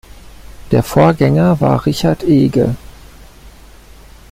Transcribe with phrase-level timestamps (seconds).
[0.71, 2.75] Der Vorgänger war Richard Ege.